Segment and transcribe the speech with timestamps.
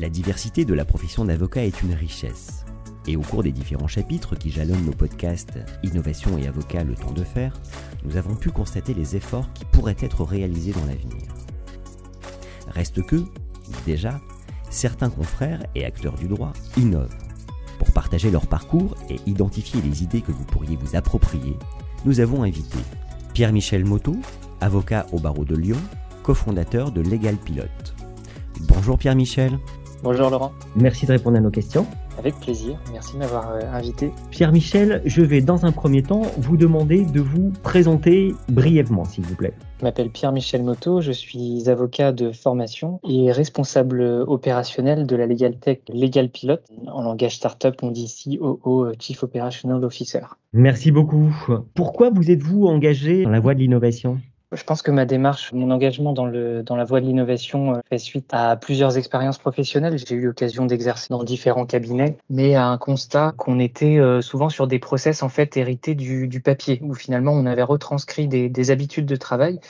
[0.00, 2.64] La diversité de la profession d'avocat est une richesse.
[3.06, 7.12] Et au cours des différents chapitres qui jalonnent nos podcasts Innovation et Avocat, le temps
[7.12, 7.52] de faire,
[8.04, 11.28] nous avons pu constater les efforts qui pourraient être réalisés dans l'avenir.
[12.68, 13.22] Reste que,
[13.84, 14.22] déjà,
[14.70, 17.14] certains confrères et acteurs du droit innovent.
[17.78, 21.58] Pour partager leur parcours et identifier les idées que vous pourriez vous approprier,
[22.06, 22.78] nous avons invité
[23.34, 24.16] Pierre-Michel Moto,
[24.62, 25.80] avocat au barreau de Lyon,
[26.22, 27.94] cofondateur de Legal Pilote.
[28.60, 29.58] Bonjour Pierre-Michel.
[30.02, 30.52] Bonjour Laurent.
[30.76, 31.86] Merci de répondre à nos questions.
[32.18, 34.10] Avec plaisir, merci de m'avoir euh, invité.
[34.30, 39.34] Pierre-Michel, je vais dans un premier temps vous demander de vous présenter brièvement, s'il vous
[39.34, 39.52] plaît.
[39.78, 45.58] Je m'appelle Pierre-Michel Moto, je suis avocat de formation et responsable opérationnel de la Legal
[45.58, 46.62] Tech Legal Pilote.
[46.86, 50.20] En langage startup, on dit COO, Chief Operational Officer.
[50.52, 51.34] Merci beaucoup.
[51.74, 54.18] Pourquoi vous êtes-vous engagé dans la voie de l'innovation?
[54.52, 58.32] Je pense que ma démarche, mon engagement dans, la voie de l'innovation euh, fait suite
[58.32, 59.96] à plusieurs expériences professionnelles.
[59.98, 64.48] J'ai eu l'occasion d'exercer dans différents cabinets, mais à un constat qu'on était euh, souvent
[64.48, 68.48] sur des process en fait hérités du, du papier, où finalement on avait retranscrit des,
[68.48, 69.60] des habitudes de travail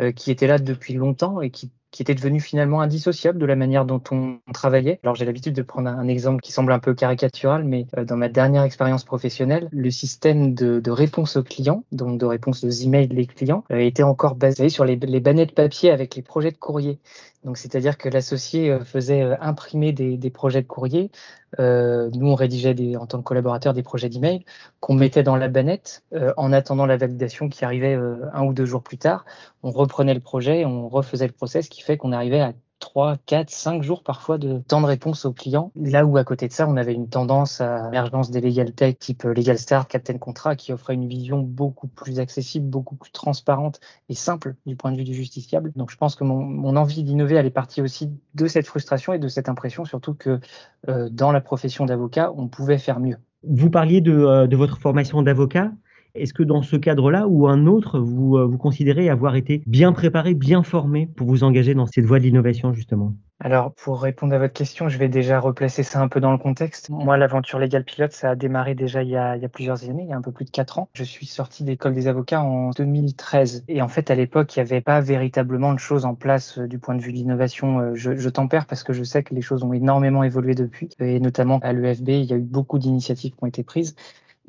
[0.00, 3.56] euh, qui étaient là depuis longtemps et qui qui était devenu finalement indissociable de la
[3.56, 5.00] manière dont on travaillait.
[5.02, 8.16] Alors j'ai l'habitude de prendre un exemple qui semble un peu caricatural, mais euh, dans
[8.16, 13.08] ma dernière expérience professionnelle, le système de, réponse aux clients, donc de réponse aux emails
[13.08, 16.56] des clients, euh, était encore basé sur les, les de papier avec les projets de
[16.56, 16.98] courrier.
[17.44, 21.10] Donc, c'est-à-dire que l'associé euh, faisait imprimer des, projets de courrier.
[21.58, 24.44] Euh, nous, on rédigeait en tant que collaborateur des projets d'email
[24.80, 28.66] qu'on mettait dans la bannette euh, en attendant la validation qui arrivait un ou deux
[28.66, 29.24] jours plus tard.
[29.62, 32.52] On reprenait le projet, on refaisait le process, ce qui fait qu'on arrivait à
[32.90, 35.70] 3, 4, 5 jours parfois de temps de réponse aux clients.
[35.76, 38.98] Là où à côté de ça, on avait une tendance à l'émergence des legal tech
[38.98, 43.78] type Legal Start, Captain Contract qui offrait une vision beaucoup plus accessible, beaucoup plus transparente
[44.08, 45.70] et simple du point de vue du justiciable.
[45.76, 49.12] Donc je pense que mon, mon envie d'innover, elle est partie aussi de cette frustration
[49.12, 50.40] et de cette impression surtout que
[50.88, 53.18] euh, dans la profession d'avocat, on pouvait faire mieux.
[53.44, 55.70] Vous parliez de, euh, de votre formation d'avocat.
[56.14, 59.92] Est-ce que dans ce cadre-là ou un autre, vous, euh, vous considérez avoir été bien
[59.92, 63.14] préparé, bien formé pour vous engager dans cette voie de l'innovation, justement?
[63.42, 66.36] Alors, pour répondre à votre question, je vais déjà replacer ça un peu dans le
[66.36, 66.90] contexte.
[66.90, 69.82] Moi, l'aventure Legal Pilote, ça a démarré déjà il y a, il y a plusieurs
[69.84, 70.90] années, il y a un peu plus de quatre ans.
[70.92, 73.64] Je suis sorti d'école des avocats en 2013.
[73.68, 76.66] Et en fait, à l'époque, il n'y avait pas véritablement de choses en place euh,
[76.66, 77.80] du point de vue de l'innovation.
[77.80, 80.90] Euh, je, je tempère parce que je sais que les choses ont énormément évolué depuis.
[80.98, 83.94] Et notamment à l'EFB, il y a eu beaucoup d'initiatives qui ont été prises.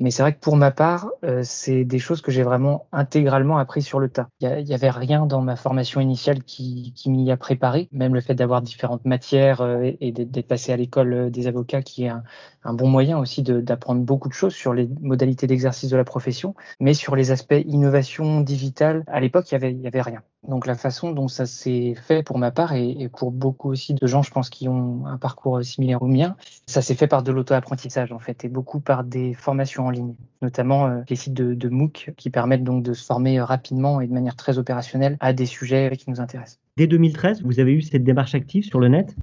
[0.02, 3.58] Mais c'est vrai que pour ma part, euh, c'est des choses que j'ai vraiment intégralement
[3.58, 4.28] appris sur le tas.
[4.40, 7.88] Il n'y avait rien dans ma formation initiale qui, m'y a préparé.
[7.92, 11.82] Même le fait d'avoir différentes matières euh, et d'être passé à l'école euh, des avocats,
[11.82, 15.96] qui est un, bon moyen aussi d'apprendre beaucoup de choses sur les modalités d'exercice de
[15.96, 16.56] la profession.
[16.80, 20.22] Mais sur les aspects innovation digitale, à l'époque, il y avait, il y avait rien.
[20.48, 24.06] Donc la façon dont ça s'est fait pour ma part et, pour beaucoup aussi de
[24.06, 26.36] gens, je pense, qui ont un parcours similaire au mien,
[26.66, 30.14] ça s'est fait par de l'auto-apprentissage en fait et beaucoup par des formations en ligne,
[30.40, 34.08] notamment euh, les sites de, de, MOOC qui permettent donc de se former rapidement et
[34.08, 36.58] de manière très opérationnelle à des sujets qui nous intéressent.
[36.76, 39.14] Dès 2013, vous avez eu cette démarche active sur le net?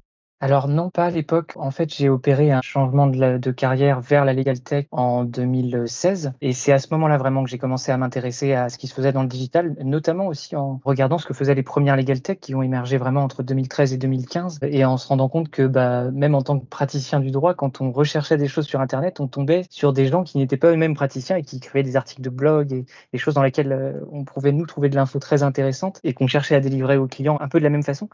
[0.42, 1.52] Alors non, pas à l'époque.
[1.56, 6.32] En fait, j'ai opéré un changement de, carrière vers la legal tech en 2016.
[6.40, 8.94] Et c'est à ce moment-là vraiment que j'ai commencé à m'intéresser à ce qui se
[8.94, 12.38] faisait dans le digital, notamment aussi en regardant ce que faisaient les premières legal tech
[12.40, 14.60] qui ont émergé vraiment entre 2013 et 2015.
[14.62, 17.82] Et en se rendant compte que bah, même en tant que praticien du droit, quand
[17.82, 20.94] on recherchait des choses sur Internet, on tombait sur des gens qui n'étaient pas eux-mêmes
[20.94, 24.24] praticiens et qui écrivaient des articles de blog et des choses dans lesquelles euh, on
[24.24, 27.48] pouvait nous trouver de l'info très intéressante et qu'on cherchait à délivrer aux clients un
[27.48, 28.08] peu de la même façon.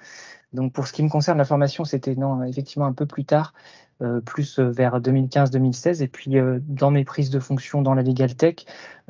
[0.53, 3.53] Donc pour ce qui me concerne, la formation, c'était non, effectivement un peu plus tard.
[4.03, 6.03] Euh, plus euh, vers 2015-2016.
[6.03, 8.67] Et puis, euh, dans mes prises de fonction dans la legal tech,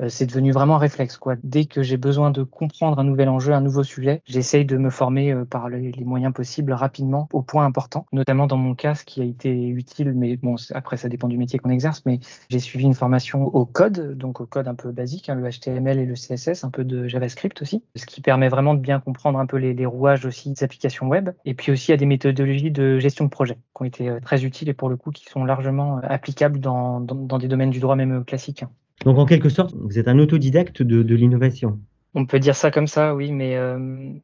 [0.09, 1.17] c'est devenu vraiment un réflexe.
[1.17, 1.37] Quoi.
[1.41, 4.91] Dès que j'ai besoin de comprendre un nouvel enjeu, un nouveau sujet, j'essaye de me
[4.91, 8.05] former par les, moyens possibles rapidement au point important.
[8.13, 11.39] Notamment dans mon cas, ce qui a été utile, mais bon, après, ça dépend du
[11.39, 12.19] métier qu'on exerce, mais
[12.51, 15.97] j'ai suivi une formation au code, donc au code un peu basique, hein, le HTML
[15.97, 19.39] et le CSS, un peu de JavaScript aussi, ce qui permet vraiment de bien comprendre
[19.39, 21.31] un peu les rouages aussi des applications web.
[21.45, 24.69] Et puis aussi à des méthodologies de gestion de projet qui ont été très utiles
[24.77, 28.23] pour le coup qui sont largement euh, applicables dans, dans, des domaines du droit même
[28.23, 28.63] classique.
[29.05, 31.79] Donc en quelque sorte, vous êtes un autodidacte de, de l'innovation.
[32.19, 33.77] On peut dire ça comme ça, oui, mais euh,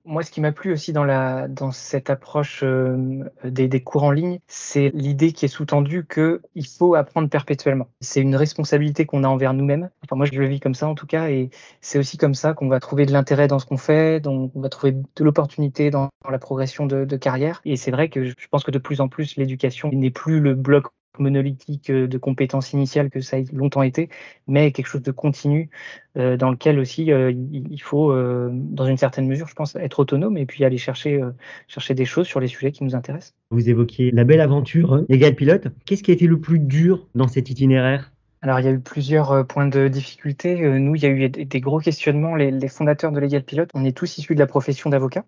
[0.03, 4.89] moi, ce qui m'a plu aussi dans, cette approche euh, des, cours en ligne, c'est
[4.95, 7.87] l'idée qui est sous-tendue qu'il faut apprendre perpétuellement.
[8.01, 9.91] C'est une responsabilité qu'on a envers nous-mêmes.
[10.03, 11.51] Enfin, moi, je le vis comme ça en tout cas, et
[11.81, 14.61] c'est aussi comme ça qu'on va trouver de l'intérêt dans ce qu'on fait, donc on
[14.61, 17.61] va trouver de l'opportunité dans, la progression de carrière.
[17.63, 20.55] Et c'est vrai que je pense que de plus en plus, l'éducation n'est plus le
[20.55, 20.87] bloc
[21.19, 24.09] monolithique euh, de compétences initiales que ça a longtemps été,
[24.47, 25.69] mais quelque chose de continu
[26.17, 29.99] euh, dans lequel aussi euh, il, faut, euh, dans une certaine mesure, je pense, être
[29.99, 31.21] autonome et puis aller chercher,
[31.67, 33.33] chercher des choses sur les sujets qui nous intéressent.
[33.49, 35.67] Vous évoquiez la belle aventure Légal Pilote.
[35.85, 38.11] Qu'est-ce qui a été le plus dur dans cet itinéraire?
[38.41, 40.55] Alors, il y a eu plusieurs points de difficulté.
[40.77, 42.35] Nous, il y a eu des gros questionnements.
[42.35, 45.23] Les, les fondateurs de Legal Pilote, on est tous issus de la profession d'avocat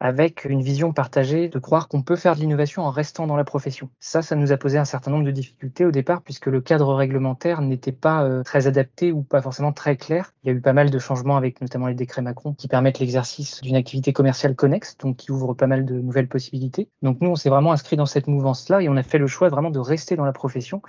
[0.00, 3.44] avec une vision partagée de croire qu'on peut faire de l'innovation en restant dans la
[3.44, 3.90] profession.
[4.00, 6.94] Ça, ça nous a posé un certain nombre de difficultés au départ puisque le cadre
[6.94, 10.32] réglementaire n'était pas euh, très adapté ou pas forcément très clair.
[10.42, 12.98] Il y a eu pas mal de changements avec notamment les décrets Macron qui permettent
[12.98, 16.88] l'exercice d'une activité commerciale connexe, donc qui ouvre pas mal de nouvelles possibilités.
[17.02, 19.50] Donc nous, on s'est vraiment inscrit dans cette mouvance-là et on a fait le choix
[19.50, 20.80] vraiment de rester dans la profession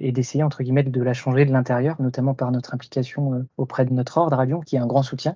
[0.00, 3.84] et d'essayer entre guillemets de la changer de l'intérieur, notamment par notre implication euh, auprès
[3.84, 5.34] de notre ordre à Lyon, qui est un grand soutien.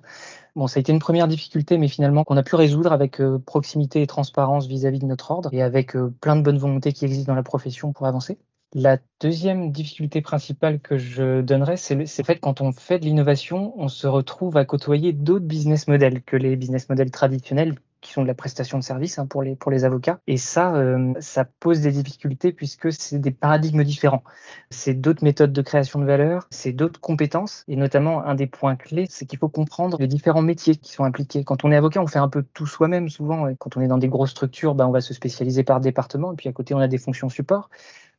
[0.55, 3.39] Bon, ça a été une première difficulté, mais finalement qu'on a pu résoudre avec euh,
[3.39, 7.05] proximité et transparence vis-à-vis de notre ordre et avec euh, plein de bonnes volontés qui
[7.05, 8.37] existent dans la profession pour avancer.
[8.75, 13.73] La deuxième difficulté principale que je donnerais, c'est le fait quand on fait de l'innovation,
[13.77, 18.21] on se retrouve à côtoyer d'autres business models que les business models traditionnels qui sont
[18.21, 20.19] de la prestation de service hein, pour, les, avocats.
[20.27, 24.23] Et ça, euh, ça pose des difficultés puisque c'est des paradigmes différents.
[24.69, 27.63] C'est d'autres méthodes de création de valeur, c'est d'autres compétences.
[27.67, 31.05] Et notamment, un des points clés, c'est qu'il faut comprendre les différents métiers qui sont
[31.05, 31.43] impliqués.
[31.43, 33.47] Quand on est avocat, on fait un peu tout soi-même souvent.
[33.55, 36.33] quand on est dans des grosses structures, ben, on va se spécialiser par département.
[36.33, 37.69] Et puis à côté, on a des fonctions support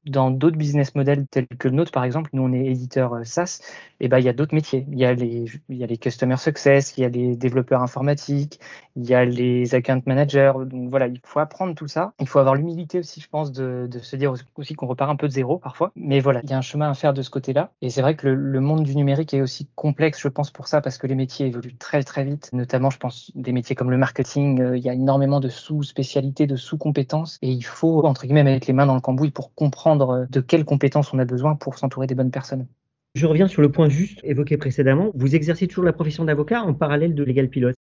[0.07, 3.25] dans d'autres business models tels que le nôtre, par exemple, nous on est éditeur euh,
[3.25, 3.61] SaaS,
[4.01, 4.87] et ben il y a d'autres métiers.
[4.91, 7.83] Il y a les il y a les customer success, il y a les développeurs
[7.83, 8.61] informatiques,
[8.97, 10.53] il y a les account managers.
[10.67, 12.13] Donc voilà, il faut apprendre tout ça.
[12.21, 15.17] Il faut avoir l'humilité aussi, je pense, de, de se dire aussi qu'on repart un
[15.17, 15.93] peu de zéro parfois.
[15.97, 17.73] Mais voilà, il y a un chemin à faire de ce côté-là.
[17.83, 20.69] Et c'est vrai que le, le, monde du numérique est aussi complexe, je pense, pour
[20.69, 22.51] ça, parce que les métiers évoluent très très vite.
[22.53, 24.61] Notamment, je pense des métiers comme le marketing.
[24.61, 28.67] Euh, il y a énormément de sous-spécialités, de sous-compétences, et il faut entre guillemets mettre
[28.67, 31.79] les mains dans le cambouis pour comprendre euh, de quelles compétences on a besoin pour
[31.79, 32.67] s'entourer des bonnes personnes.
[33.15, 35.11] Je reviens sur le point juste évoqué précédemment.
[35.15, 37.77] Vous exercez toujours la profession d'avocat en parallèle de l'égal pilote.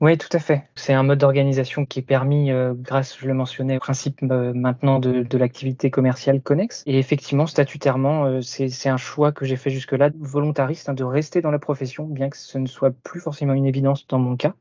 [0.00, 0.62] Oui, tout à fait.
[0.76, 4.52] C'est un mode d'organisation qui est permis euh, grâce, je le mentionnais, au principe euh,
[4.54, 6.84] maintenant de, l'activité commerciale connexe.
[6.86, 11.40] Et effectivement, statutairement, euh, c'est un choix que j'ai fait jusque-là, volontariste, hein, de rester
[11.40, 14.54] dans la profession, bien que ce ne soit plus forcément une évidence dans mon cas.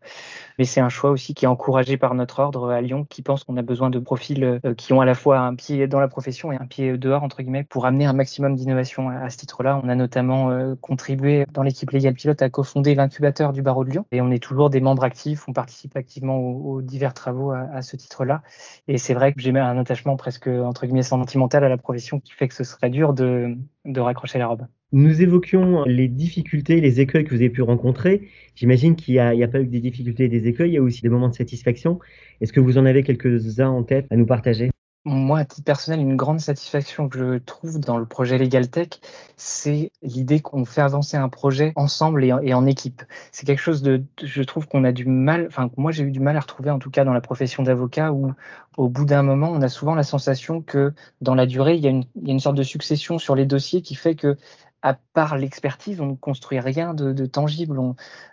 [0.58, 3.44] Mais c'est un choix aussi qui est encouragé par notre ordre à Lyon, qui pense
[3.44, 6.52] qu'on a besoin de profils qui ont à la fois un pied dans la profession
[6.52, 9.80] et un pied dehors, entre guillemets, pour amener un maximum d'innovation à, à, ce titre-là.
[9.84, 14.06] On a notamment contribué dans l'équipe Légal Pilote à cofonder l'incubateur du barreau de Lyon.
[14.12, 17.82] Et on est toujours des membres actifs, on participe activement aux, divers travaux à, à
[17.82, 18.44] ce titre-là.
[18.88, 22.34] Et c'est vrai que j'ai un attachement presque, entre guillemets, sentimental à la profession qui
[22.34, 24.68] fait que ce serait dur de, de raccrocher la robe.
[24.94, 28.30] Nous évoquions les difficultés, les écueils que vous avez pu rencontrer.
[28.56, 30.78] J'imagine qu'il n'y a, a, pas eu que des difficultés et des écueils, il y
[30.78, 32.00] a aussi des moments de satisfaction.
[32.40, 34.70] Est-ce que vous en avez quelques-uns en tête à nous partager?
[35.08, 38.90] Moi, à titre personnel, une grande satisfaction que je trouve dans le projet Legal Tech,
[39.38, 43.04] c'est l'idée qu'on fait avancer un projet ensemble et en, équipe.
[43.32, 46.20] C'est quelque chose de, je trouve qu'on a du mal, enfin, moi j'ai eu du
[46.20, 48.34] mal à retrouver en tout cas dans la profession d'avocat où
[48.76, 51.88] au bout d'un moment, on a souvent la sensation que dans la durée, il y,
[51.88, 54.38] a une, il sorte de succession sur les dossiers qui fait que
[54.84, 57.80] à part l'expertise, on ne construit rien de, tangible.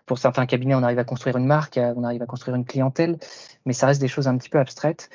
[0.06, 3.18] Pour certains cabinets, on arrive à construire une marque, on arrive à construire une clientèle,
[3.64, 5.08] mais ça reste des choses un petit peu abstraites.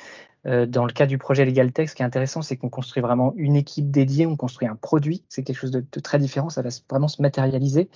[0.46, 3.02] Euh, dans le cas du projet Legal Tech, ce qui est intéressant, c'est qu'on construit
[3.02, 5.24] vraiment une équipe dédiée, on construit un produit.
[5.30, 7.90] C'est quelque chose de, très différent, ça va vraiment se matérialiser.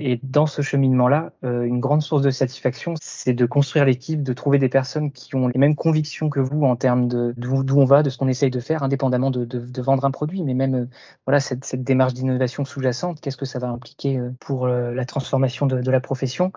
[0.00, 4.32] Et dans ce cheminement-là, euh, une grande source de satisfaction, c'est de construire l'équipe, de
[4.32, 8.04] trouver des personnes qui ont les mêmes convictions que vous en termes d'où on va,
[8.04, 10.86] de ce qu'on essaye de faire, indépendamment de, vendre un produit, mais même euh,
[11.26, 16.00] voilà cette, démarche d'innovation sous-jacente, qu'est-ce que ça va impliquer pour la transformation de la
[16.00, 16.52] profession,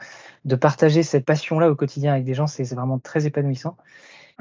[0.46, 3.76] de partager cette passion-là au quotidien avec des gens, c'est vraiment très épanouissant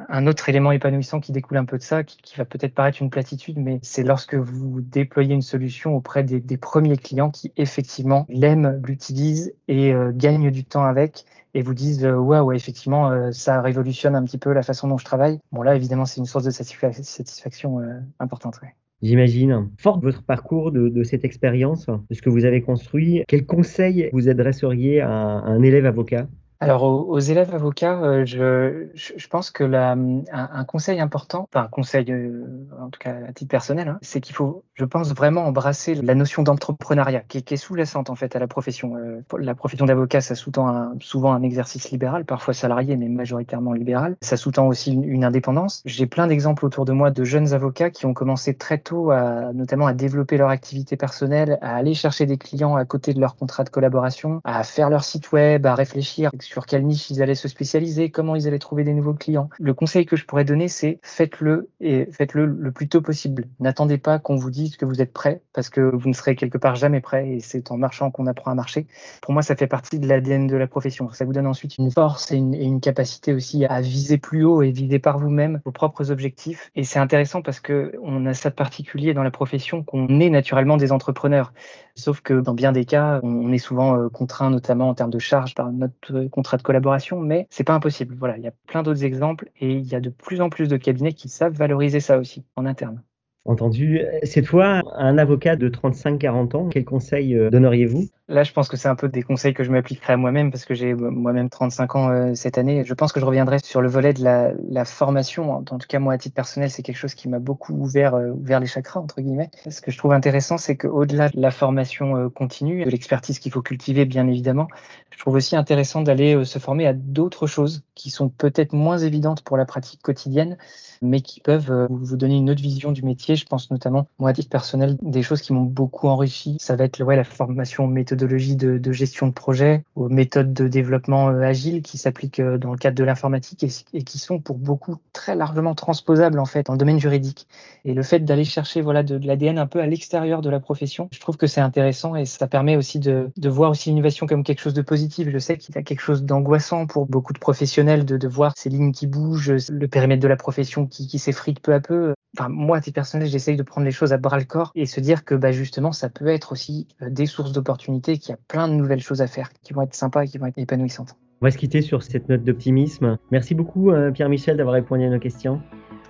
[0.08, 3.10] un autre élément épanouissant qui découle un peu de ça, qui, va peut-être paraître une
[3.10, 8.80] platitude, mais c'est lorsque vous déployez une solution auprès des, premiers clients qui effectivement l'aiment,
[8.84, 13.32] l'utilisent et euh, gagnent du temps avec et vous disent euh, ouais ouais effectivement euh,
[13.32, 15.40] ça révolutionne un petit peu la façon dont je travaille.
[15.52, 17.80] Bon là évidemment c'est une source de satisfaction
[18.18, 18.60] importante.
[19.02, 19.70] J'imagine.
[19.78, 23.46] Fort de votre parcours, de, de cette expérience, de ce que vous avez construit, quel
[23.46, 26.28] conseil vous adresseriez à un élève avocat?
[26.62, 31.68] Alors, aux, élèves avocats, euh, je, je, pense que la, un, conseil important, enfin un
[31.68, 32.44] conseil, euh,
[32.78, 36.14] en tout cas à titre personnel, hein, c'est qu'il faut, je pense, vraiment embrasser la
[36.14, 38.94] notion d'entrepreneuriat qui, qui, est sous-jacente en fait à la profession.
[38.96, 44.16] Euh, la profession d'avocat, ça sous-tend souvent un exercice libéral, parfois salarié, mais majoritairement libéral.
[44.20, 45.80] Ça sous-tend aussi une, une indépendance.
[45.86, 49.54] J'ai plein d'exemples autour de moi de jeunes avocats qui ont commencé très tôt, à,
[49.54, 53.36] notamment à développer leur activité personnelle, à aller chercher des clients à côté de leur
[53.36, 57.36] contrat de collaboration, à faire leur site web, à réfléchir sur quelle niche ils allaient
[57.36, 59.48] se spécialiser, comment ils allaient trouver des nouveaux clients.
[59.60, 63.44] Le conseil que je pourrais donner, c'est faites-le et faites-le le plus tôt possible.
[63.60, 66.58] N'attendez pas qu'on vous dise que vous êtes prêt parce que vous ne serez quelque
[66.58, 68.88] part jamais prêt et c'est en marchant qu'on apprend à marcher.
[69.22, 71.08] Pour moi, ça fait partie de l'ADN de la profession.
[71.12, 74.72] Ça vous donne ensuite une force et une, capacité aussi à viser plus haut et
[74.72, 76.70] viser par vous-même vos propres objectifs.
[76.74, 80.30] Et c'est intéressant parce que on a ça de particulier dans la profession qu'on est
[80.30, 81.52] naturellement des entrepreneurs.
[81.94, 85.18] Sauf que dans bien des cas, on est souvent euh, contraint, notamment en termes de
[85.18, 88.16] charges, par notre euh, contrat de collaboration, mais c'est pas impossible.
[88.18, 90.68] Voilà, il y a plein d'autres exemples et il y a de plus en plus
[90.68, 93.02] de cabinets qui savent valoriser ça aussi en interne.
[93.46, 94.02] Entendu.
[94.22, 98.08] Cette fois, un avocat de 35-40 ans, quel conseil euh, donneriez-vous?
[98.30, 100.64] Là, je pense que c'est un peu des conseils que je m'appliquerai à moi-même parce
[100.64, 102.84] que j'ai moi-même 35 ans euh, cette année.
[102.84, 105.50] Je pense que je reviendrai sur le volet de la, formation.
[105.50, 108.32] En tout cas, moi, à titre personnel, c'est quelque chose qui m'a beaucoup ouvert, euh,
[108.60, 109.50] les chakras, entre guillemets.
[109.68, 113.50] Ce que je trouve intéressant, c'est qu'au-delà de la formation euh, continue, de l'expertise qu'il
[113.50, 114.68] faut cultiver, bien évidemment,
[115.10, 119.42] je trouve aussi intéressant d'aller se former à d'autres choses qui sont peut-être moins évidentes
[119.42, 120.56] pour la pratique quotidienne,
[121.02, 123.29] mais qui peuvent vous donner une autre vision du métier.
[123.36, 126.56] Je pense notamment, moi, à titre personnel, des choses qui m'ont beaucoup enrichi.
[126.60, 130.68] Ça va être ouais, la formation méthode de, de, gestion de projet, aux méthodes de
[130.68, 134.58] développement euh, agile qui s'appliquent euh, dans le cadre de l'informatique et, qui sont pour
[134.58, 137.46] beaucoup très largement transposables en fait dans le domaine juridique.
[137.84, 141.08] Et le fait d'aller chercher voilà de, l'ADN un peu à l'extérieur de la profession,
[141.12, 144.60] je trouve que c'est intéressant et ça permet aussi de, voir aussi l'innovation comme quelque
[144.60, 145.28] chose de positif.
[145.30, 148.52] Je sais qu'il y a quelque chose d'angoissant pour beaucoup de professionnels de, de voir
[148.56, 152.14] ces lignes qui bougent, le périmètre de la profession qui, qui s'effrite peu à peu.
[152.38, 154.86] Enfin, moi, à titre personnel, j'essaye de prendre les choses à bras le corps et
[154.86, 158.34] se dire que bah, justement, ça peut être aussi euh, des sources d'opportunités, qu'il y
[158.34, 160.58] a plein de nouvelles choses à faire qui vont être sympas et qui vont être
[160.58, 161.16] épanouissantes.
[161.40, 163.18] On va se quitter sur cette note d'optimisme.
[163.30, 165.60] Merci beaucoup, euh, Pierre-Michel, d'avoir répondu à nos questions.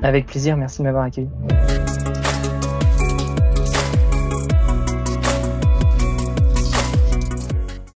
[0.02, 1.28] Avec plaisir, merci de m'avoir accueilli.